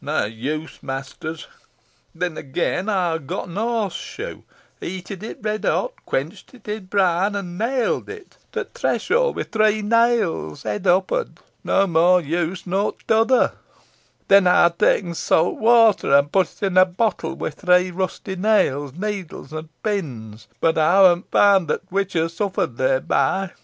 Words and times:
No 0.03 0.25
use, 0.25 0.81
mesters. 0.81 1.45
Then 2.15 2.35
again, 2.35 2.89
ey 2.89 3.19
ha' 3.19 3.19
getten 3.23 3.55
a 3.55 3.61
horseshoe, 3.61 4.41
heated 4.79 5.21
it 5.21 5.43
redhot, 5.43 5.91
quenched 6.07 6.55
it 6.55 6.67
i' 6.67 6.79
brine, 6.79 7.35
an' 7.35 7.55
nailed 7.59 8.09
it 8.09 8.35
to 8.53 8.63
t' 8.63 8.69
threshold 8.73 9.35
wi' 9.35 9.43
three 9.43 9.83
nails, 9.83 10.63
heel 10.63 10.81
uppard. 10.87 11.39
No 11.63 11.85
more 11.85 12.19
use 12.19 12.65
nor 12.65 12.95
t'other. 13.07 13.53
Then 14.27 14.47
ey 14.47 14.69
ha' 14.69 14.73
taen 14.75 15.13
sawt 15.13 15.59
weter, 15.59 16.15
and 16.17 16.31
put 16.31 16.51
it 16.53 16.63
in 16.65 16.77
a 16.79 16.85
bottle 16.85 17.35
wi' 17.35 17.51
three 17.51 17.91
rusty 17.91 18.35
nails, 18.35 18.93
needles, 18.93 19.53
and 19.53 19.69
pins, 19.83 20.47
boh 20.59 20.69
ey 20.69 20.73
hanna 20.77 21.21
found 21.31 21.67
that 21.67 21.83
th' 21.87 21.91
witch 21.91 22.13
ha' 22.13 22.25
suffered 22.27 22.77
thereby. 22.77 23.51